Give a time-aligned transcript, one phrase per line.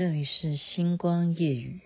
[0.00, 1.78] 这里是星光夜语。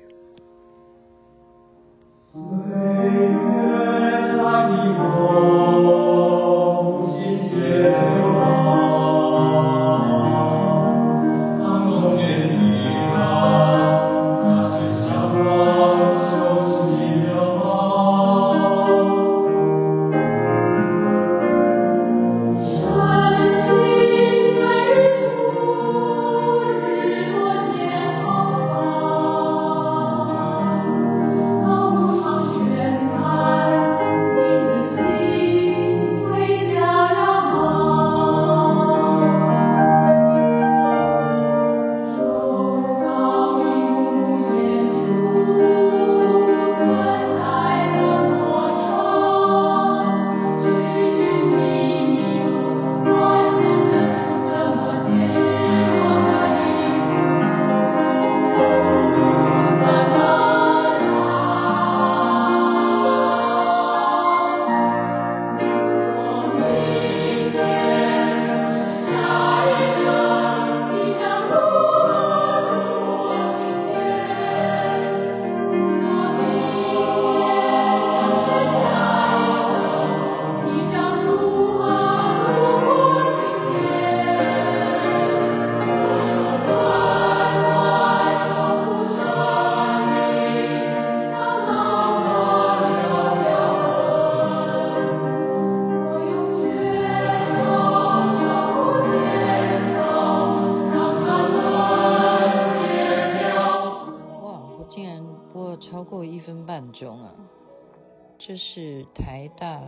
[108.46, 109.80] 这是台大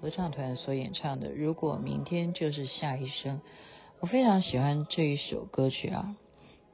[0.00, 3.36] 合唱团所演唱的《如果明天就是下一生》，
[4.00, 6.16] 我非常喜欢这一首歌曲啊，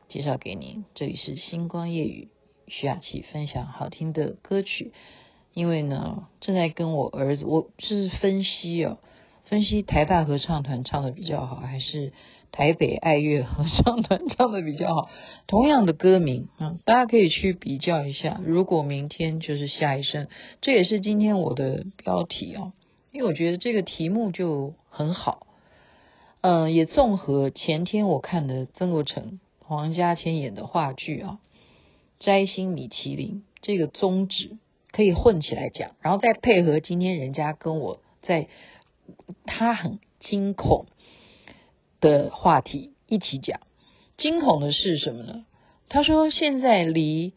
[0.09, 0.87] 介绍给您。
[0.95, 2.31] 这里是星光夜语，
[2.69, 4.95] 徐雅琪分享好听的歌曲。
[5.53, 8.97] 因为呢，正在跟我儿子，我是分析哦，
[9.45, 12.15] 分析台大合唱团唱的比较好，还是
[12.53, 15.09] 台北爱乐合唱团唱的比较好？
[15.47, 18.41] 同样的歌名，嗯，大家可以去比较一下。
[18.45, 20.29] 如果明天就是下一生，
[20.61, 22.73] 这也是今天我的标题哦，
[23.13, 25.47] 因为我觉得这个题目就很好。
[26.41, 31.39] 嗯，也综合前天我看的曾国城、黄家千演的话剧啊，
[32.25, 33.29] 《摘星米其林》
[33.63, 34.57] 这个宗旨
[34.93, 38.49] 可以混起来讲，然后再配合今天人家跟我在
[39.45, 40.87] 他很惊恐
[42.01, 43.61] 的话题一起讲。
[44.17, 45.45] 惊恐的是什么呢？
[45.89, 47.35] 他说现在离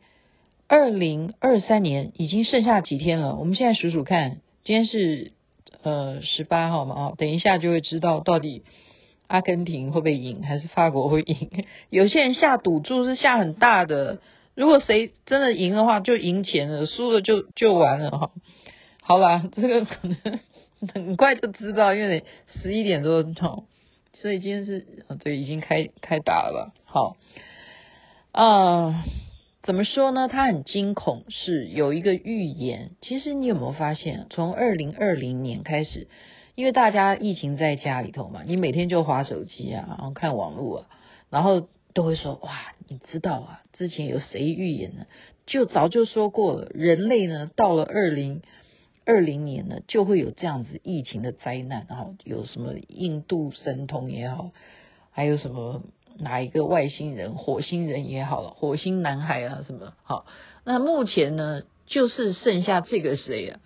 [0.68, 3.36] 二零二三年已经剩下几天了。
[3.36, 5.34] 我们现在数数看，今天是
[5.84, 8.64] 呃十八号嘛，啊，等一下就会知道到底
[9.28, 11.66] 阿根廷会不会赢，还是法国会赢。
[11.92, 14.22] 有些人下赌注是下很大的，
[14.56, 18.32] 如果谁真的赢的话，就赢钱了；输了就就完了哈。
[19.02, 20.40] 好啦，这个可能
[20.94, 22.24] 很快就知道，因为
[22.62, 23.66] 十一点多钟。
[24.14, 24.86] 所以今天是
[25.24, 26.74] 对，已经开开打了？
[26.84, 27.16] 好，
[28.32, 29.06] 啊、
[29.64, 30.28] 怎么说呢？
[30.28, 32.92] 他很惊恐，是有一个预言。
[33.02, 36.08] 其实你有没有发现，从二零二零年开始，
[36.56, 40.88] 因为大家疫情在家里头嘛，你每天就滑手机啊，然后看网络啊，
[41.30, 45.06] 然后都会说哇，你知道啊，之前有谁预言呢？
[45.46, 48.42] 就早就说过了，人类呢到了二零。
[49.10, 54.52] 二零年呢，就会有这样子疫情的灾难，然后有什么印度神童也好，
[55.10, 55.82] 还有什么
[56.20, 60.28] 哪一个外星人、火星人也好了，火星男孩啊什么好。
[60.64, 63.60] 那目前呢，就是剩下这个谁啊？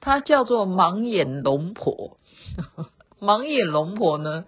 [0.00, 2.18] 他叫做盲眼龙婆。
[3.22, 4.46] 盲眼龙婆呢，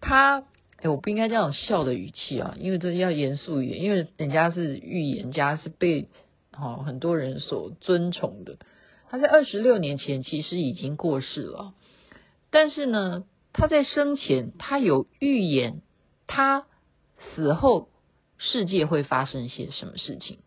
[0.00, 0.42] 他
[0.82, 6.08] 哎，我不应该这样笑的语气啊，因为这要严肃一点，因为人家是预言家，是被
[6.52, 8.56] 哦很多人所尊崇的。
[9.10, 11.72] 他在二十六年前其实已经过世了，
[12.50, 15.80] 但是呢，他在生前他有预言，
[16.26, 16.66] 他
[17.34, 17.88] 死后
[18.36, 20.38] 世界会发生些什么事情。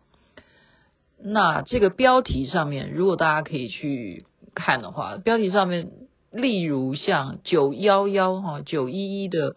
[1.24, 5.92] 那这个标题上面，如果大家可以去看的话，标题上面
[6.32, 9.56] 例如像九幺幺哈九一一的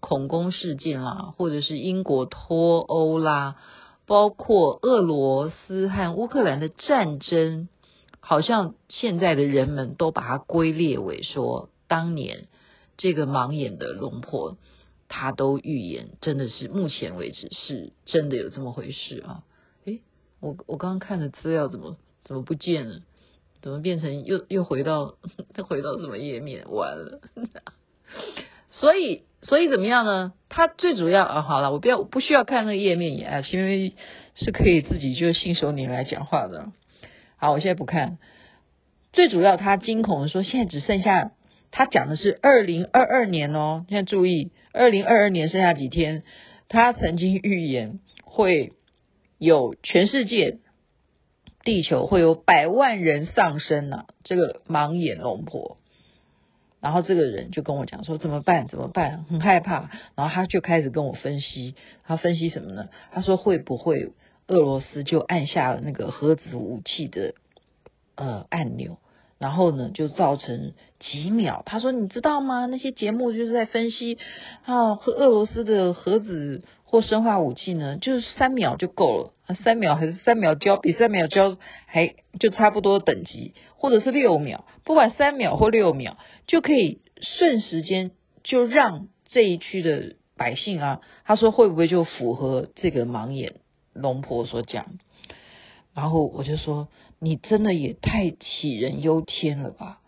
[0.00, 3.56] 恐攻事件啦，或者是英国脱欧啦，
[4.06, 7.68] 包括俄罗斯和乌克兰的战争。
[8.28, 12.48] 好像现在的人们都把它归列为说，当年
[12.96, 14.56] 这个盲眼的龙婆，
[15.06, 19.44] 他都预言，真的是目前为止是真的有这么回事啊？
[19.84, 20.00] 诶，
[20.40, 23.02] 我我刚刚看的资料怎么怎么不见了？
[23.62, 25.14] 怎么变成又又回到
[25.56, 26.68] 又回到什么页面？
[26.68, 27.20] 完了。
[28.72, 30.32] 所以所以怎么样呢？
[30.48, 33.94] 他最主要啊，好了，我不要不需要看那个页面也啊，因为
[34.34, 36.72] 是可以自己就信手拈来讲话的。
[37.36, 38.18] 好，我现在不看。
[39.12, 41.32] 最主要他惊恐的说，现在只剩下
[41.70, 46.22] 他讲的是二零二二年哦，现在注意，二零二二年剩下几天？
[46.68, 48.72] 他曾经预言会
[49.38, 50.58] 有全世界。
[51.64, 55.78] 地球会有百万人丧生呐、啊，这个盲眼龙婆，
[56.80, 58.68] 然后这个人就跟我讲说怎么办？
[58.68, 59.24] 怎么办？
[59.24, 59.90] 很害怕。
[60.14, 61.74] 然后他就开始跟我分析，
[62.04, 62.88] 他分析什么呢？
[63.10, 64.12] 他说会不会
[64.48, 67.34] 俄罗斯就按下了那个核子武器的
[68.14, 68.98] 呃按钮，
[69.38, 71.62] 然后呢就造成几秒？
[71.66, 72.66] 他说你知道吗？
[72.66, 74.18] 那些节目就是在分析
[74.64, 79.32] 啊，和俄罗斯的核子或生化武器呢，就是三秒就够了。
[79.64, 81.56] 三秒还是三秒交，比三秒交
[81.86, 88.10] 还就差不多等级，或者是六秒，不管三秒或六秒，就可以瞬时间
[88.42, 93.54] 就让这一区的百姓啊，他说会不会就符合这个盲眼
[93.96, 94.86] 龙婆所讲？
[95.94, 96.88] 然后我就说，
[97.18, 100.00] 你真的也太杞人忧天了吧？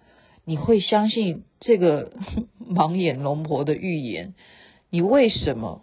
[0.45, 2.13] 你会相信这个
[2.61, 4.35] 盲眼龙婆的预言？
[4.91, 5.83] 你为什么？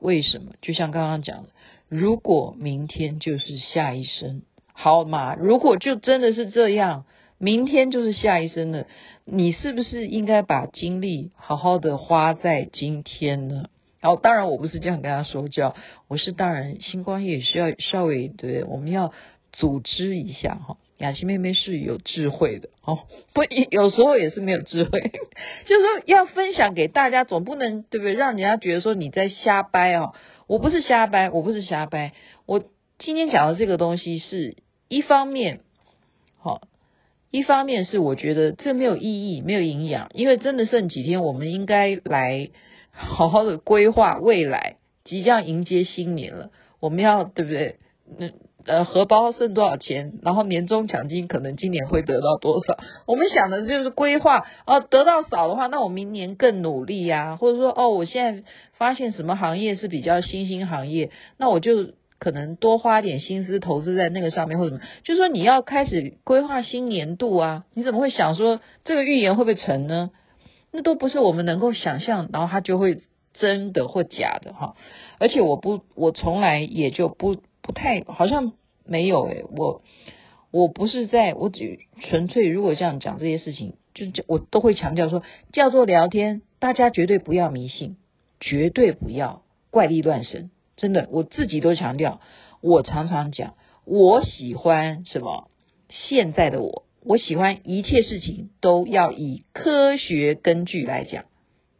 [0.00, 0.52] 为什么？
[0.62, 1.48] 就像刚刚讲的。
[1.88, 4.42] 如果明天就是下一生，
[4.72, 5.34] 好嘛？
[5.34, 7.04] 如果就真的是这样，
[7.38, 8.86] 明天就是下一生了，
[9.24, 13.68] 你是不是应该把精力好好的花在今天呢？
[14.00, 15.74] 然后，当然我不是这样跟他说教，
[16.08, 19.12] 我是当然星光也需要稍微对，我们要
[19.52, 20.76] 组织一下哈。
[20.98, 22.98] 雅琪妹妹是有智慧的哦，
[23.32, 25.00] 不，有时候也是没有智慧，
[25.66, 28.14] 就是说要分享给大家，总不能对不对？
[28.14, 30.12] 让人家觉得说你在瞎掰哦。
[30.48, 32.14] 我不是瞎掰，我不是瞎掰。
[32.46, 32.64] 我
[32.98, 34.56] 今天讲的这个东西是
[34.88, 35.60] 一方面，
[36.40, 36.62] 好，
[37.30, 42.48] 一方面是我觉得这没有意义，没有营养，因为真的剩几天，我们应该来
[43.16, 46.50] 好好的规划未来，即将迎接新年了，
[46.80, 47.76] 我们要对不对？
[48.18, 48.30] 那
[48.66, 50.14] 呃，荷包剩多少钱？
[50.22, 52.76] 然后年终奖金可能今年会得到多少？
[53.06, 58.42] 我们想的就是规划哦，得到少的话，那我明年更努力呀，或者说哦，我现在
[58.74, 70.10] 发现什么行业是比较新兴行业，那我就可能多花点心思投资在那个上面，或者什么，就是说你要开始规划新年度啊，你怎么会想说这个预言会不会成呢？
[70.72, 73.02] 那都不是我们能够想象，然后它就会
[73.34, 74.76] 真的或假的哈。
[75.18, 77.36] 而且我不，我从来也就不。
[77.60, 78.54] 不太好像
[78.86, 79.82] 没有诶，我
[80.50, 85.22] 我不是在，我只纯粹如果这样讲这些事情，就我都会强调说，
[85.52, 87.98] 叫做聊天，大家绝对不要迷信，
[88.40, 92.22] 绝对不要怪力乱神，真的，我自己都强调，
[92.62, 93.52] 我常常讲，
[93.84, 95.50] 我喜欢什么？
[95.90, 101.24] 现在的我，我喜欢一切事情都要以科学根据来讲，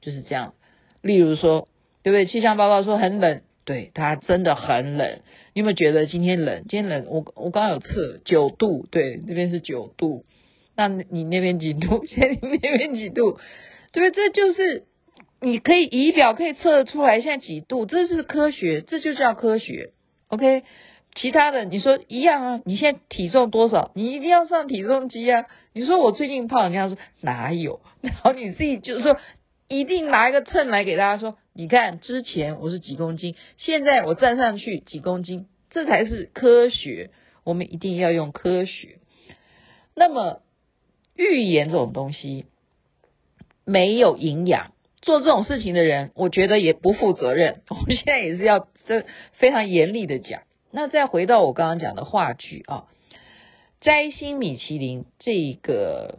[0.00, 0.54] 就是这样。
[1.02, 1.68] 例如说，
[2.02, 2.26] 对不对？
[2.26, 3.42] 气象报告说很冷。
[3.64, 5.20] 对，它真的很冷，
[5.52, 6.64] 你有没有觉得今天冷？
[6.70, 10.24] 今天冷，我我刚刚有测九度，对，那边是九度，
[10.74, 12.02] 那你那边几度？
[12.08, 13.38] 现在你那边几度？
[13.92, 14.84] 对不对，这就是
[15.42, 19.90] 你可以仪表可以测出来现在几度，这是科学，这就叫科学。
[20.28, 20.62] OK，
[21.20, 22.60] 其他的你说一样啊？
[22.64, 23.90] 你现在体重多少？
[23.94, 25.44] 你一定要上体重机啊？
[25.72, 27.80] 你说我最近胖，人家说哪有？
[28.00, 29.18] 然后你自己就是说。
[29.70, 37.10] 一定拿一个秤来给大家说，你看之前我是几公斤，现在我站上去几公斤，这才是科学。
[37.44, 38.96] 我们一定要用科学。
[39.94, 40.40] 那么
[41.14, 42.46] 预言这种东西
[43.66, 47.60] 没有营养，做这种事情的人，我觉得也不负责任。
[47.68, 49.04] 我们现在也是要这
[49.34, 50.44] 非常严厉的讲。
[50.70, 52.84] 那再回到我刚刚讲的话剧啊，
[53.80, 56.18] 摘星米其林这个。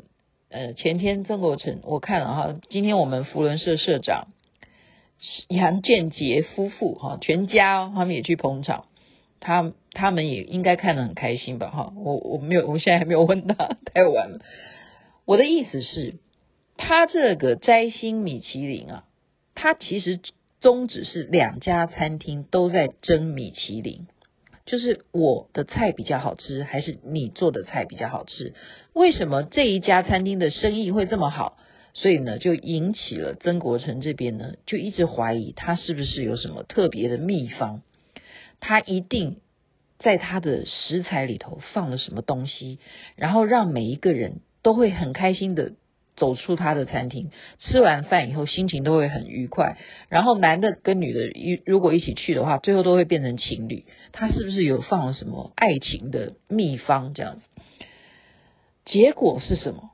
[0.52, 4.30] 呃，前天曾国成我看了哈，今天我们福伦社社长
[5.48, 8.86] 杨建杰夫妇哈，全家他们也去捧场，
[9.40, 14.40] 他他们也应该看得很开心吧哈，我我没有，我现在还没有问他，太晚了。
[15.26, 16.16] 我的意思是，
[16.78, 19.04] 他这个摘星米其林啊，
[19.54, 20.20] 他其实
[20.62, 24.08] 宗旨是两家餐厅都在争米其林。
[24.70, 28.54] 就是我的菜比较好吃，还是你做的菜比较好吃？
[28.94, 31.58] 为什么这一家餐厅的生意会这么好？
[31.96, 37.82] 所以呢，就引起了曾国成这边呢，就一直怀疑他是不是有什么特别的秘方，
[38.60, 39.38] 他一定
[39.98, 42.78] 在他的食材里头放了什么东西，
[43.16, 45.74] 然后让每一个人都会很开心的。
[46.20, 49.78] 走出他的餐厅，吃完饭以后心情都会很愉快。
[50.10, 53.86] 然后男的跟女的一如果一起去的话，最后都会变成情侣。
[54.12, 57.46] 他是不是有放了什么爱情的秘方这样子？
[58.86, 59.92] 结果是什么？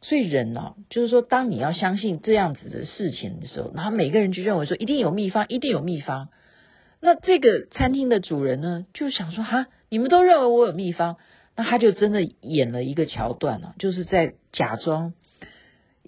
[0.00, 6.28] 所以人呢、啊，就是说，当你要相信这样子的事情的时候，然后每个人就认为说一定有秘方，一定有秘方。
[7.00, 11.16] 那这个餐厅的主人呢，就想说哈，你们都认为我有秘方，
[11.56, 15.14] 那他就真的演了一个桥段啊，就是在假装，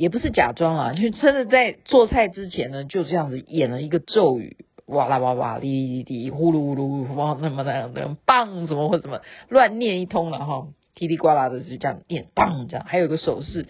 [0.01, 10.69] 也不是假装啊，就真的在做菜之前呢，就这样子演了一个咒语，哇啦哇哇，滴滴滴，呼噜呼噜，哇那么那样的棒，怎么或怎么乱念一通了哈。
[10.97, 13.67] 叽里呱啦的就这样念，棒这样，还有个手势，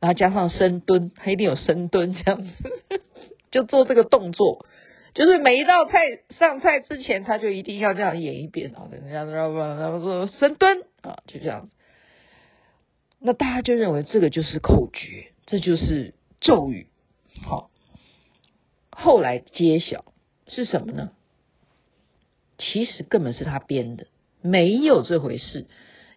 [0.00, 2.50] 然后加上深蹲，他一定有深蹲这样子，
[3.52, 4.64] 就做这个动作，
[5.12, 5.98] 就是每一道菜
[6.30, 9.76] 上菜之前，他就一定要这样演一遍啊，人家知道吧？
[9.78, 11.74] 然后说深蹲啊，就这样子，
[13.26, 16.12] 那大家就认为这个就是口诀，这就是
[16.42, 16.88] 咒语，
[17.42, 17.70] 好，
[18.90, 20.04] 后来揭晓
[20.46, 21.10] 是什么呢？
[22.58, 24.08] 其实根本是他编的，
[24.42, 25.66] 没有这回事。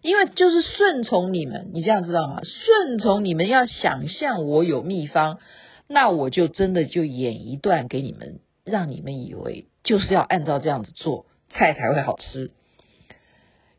[0.02, 2.40] 因为就是顺从你们，你这样知道吗？
[2.42, 5.38] 顺从你们要想象我有秘方，
[5.86, 12.50] 那我就真的就演一段给你们，让你们以为就是要按照这样子做，菜才会好吃。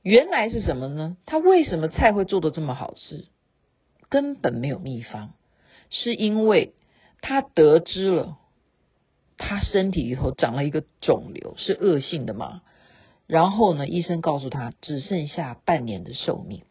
[0.01, 1.17] 原来是什么呢？
[1.25, 3.25] 他为什么菜会做的这么好吃？
[4.09, 5.31] 根本没有秘方，
[5.89, 6.73] 是因为
[7.21, 8.37] 他得知了
[9.37, 12.61] 他身体里头长了一个肿瘤，是恶性的嘛？
[13.27, 16.63] 然后呢，医生告诉他只剩下半年的寿命，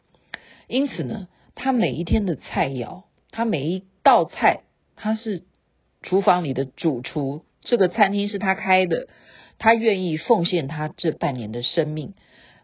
[0.67, 4.63] 因此呢，他每一天的菜肴，他每一道菜，
[4.97, 5.43] 他是
[6.01, 9.07] 厨房里的主厨，这个餐厅是他开的，
[9.57, 12.13] 他愿意奉献他这半年的生命，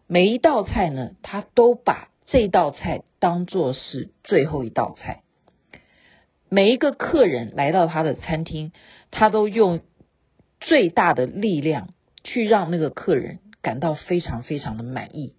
[0.07, 5.23] 每一道菜呢，他都把这道菜当作是最后一道菜，
[6.49, 8.71] 每一个客人来到他的餐厅，
[9.11, 9.81] 他都用
[10.59, 11.93] 最大的力量
[12.23, 13.39] 去让那个客人。
[13.61, 15.33] 感到非常非常的满意，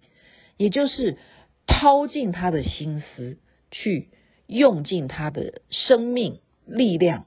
[0.57, 1.17] 也就是
[1.65, 3.37] 掏尽他的心思，
[3.71, 4.09] 去
[4.47, 7.25] 用尽他的生命力量，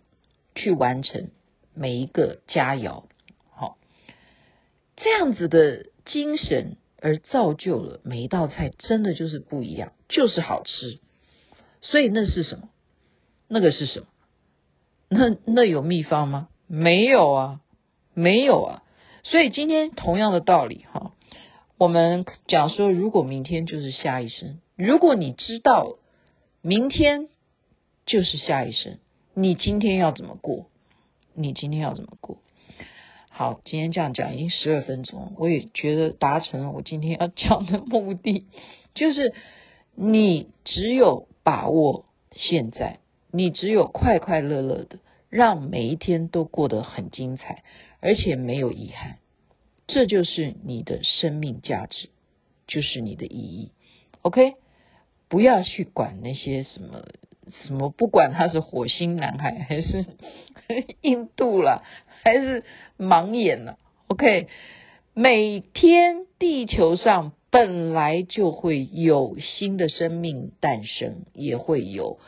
[0.54, 1.30] 去完成
[1.72, 3.04] 每一个佳肴。
[3.48, 3.78] 好，
[4.98, 10.98] 这样子的精神而造就了每一道菜，真的就是不一样，就是好吃。
[11.80, 12.68] 所以那是什么？
[13.48, 14.06] 那个是什么？
[15.08, 16.48] 那那有秘方吗？
[16.66, 17.60] 没有啊，
[18.14, 18.82] 没有啊。
[19.24, 21.12] 所以今天同样的道理哈，
[21.78, 25.96] 我们讲说，如果明天就是下一生，如果你知道
[26.62, 27.28] 明天
[28.06, 28.98] 就是下一生，
[29.34, 30.66] 你今天要怎么过？
[31.34, 32.38] 你今天要怎么过？
[33.40, 38.44] 好，今天这样讲已经十二分钟，我也觉得达成了我今天要讲的目的，
[38.92, 39.32] 就是
[39.94, 42.98] 你只有把握现在，
[43.30, 44.98] 你只有快快乐乐的，
[45.30, 47.64] 让每一天都过得很精彩。
[48.00, 49.16] 而且没有遗憾，
[49.86, 52.10] 这就是你的生命价值，
[52.66, 53.70] 就是你的意义。
[54.20, 54.56] OK，
[55.30, 57.06] 不要去管那些什么
[57.64, 60.04] 什么，不管他是火星男孩还是
[61.02, 61.84] 印度了，
[62.22, 62.64] 还是
[62.98, 63.78] 盲眼了。
[64.08, 64.48] OK，
[65.14, 72.18] 每天地球上本来就会有新的生命诞生，也会有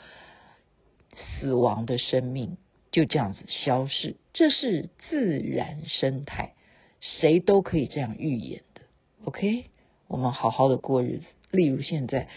[1.15, 2.57] 死亡的生命。
[2.91, 6.53] 就这样子消逝，这是自然生态，
[7.01, 8.83] 谁都可以这样预言的。
[9.25, 9.65] OK，
[10.09, 11.25] 我们好好的过日子。
[11.51, 12.29] 例如现在，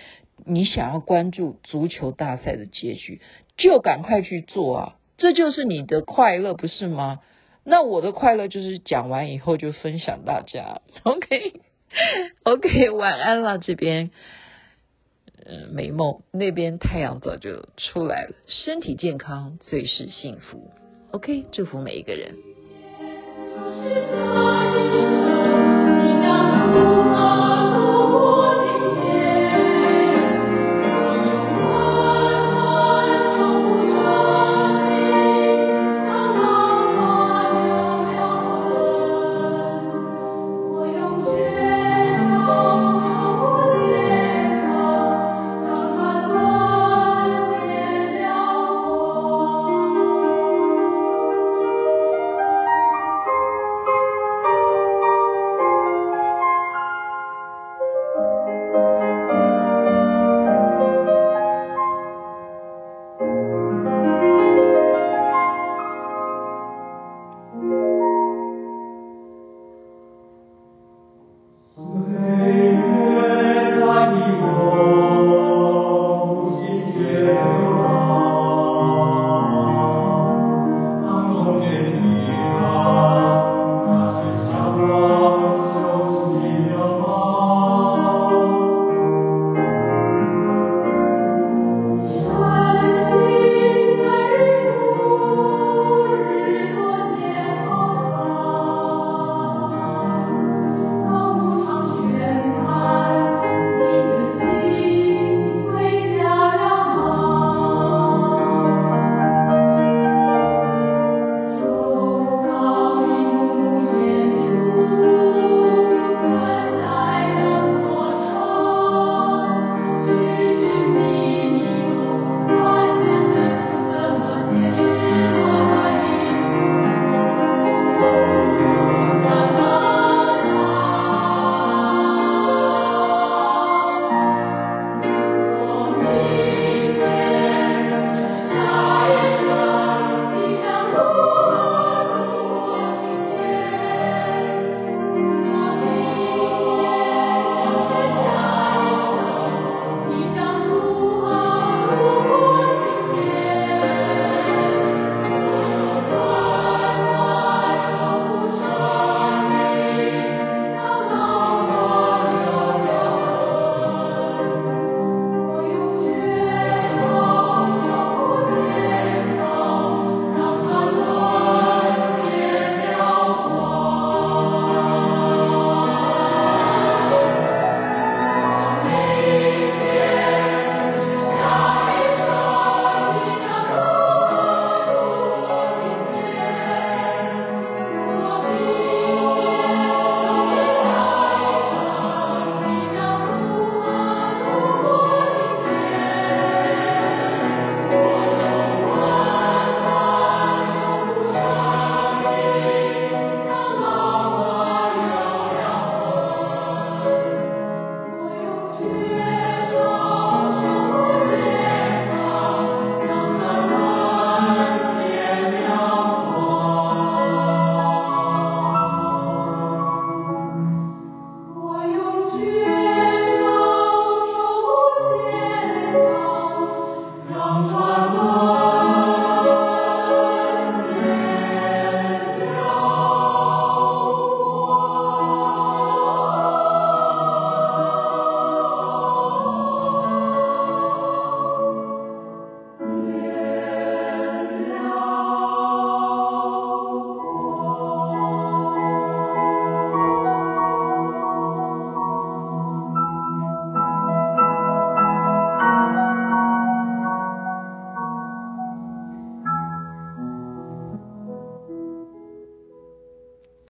[0.45, 3.19] 你想要关注足球大赛的结局，
[3.57, 4.99] 就赶快去做啊！
[5.17, 7.19] 这就是你的快乐，不是吗？
[7.63, 10.81] 那我的快乐就是讲完以后就分享大家。
[11.03, 14.11] OK，OK，晚安了这边。
[15.45, 20.71] 呃，美梦那边太阳早就出来了，身体健康最是幸福。
[21.11, 22.35] OK，祝福每一个人。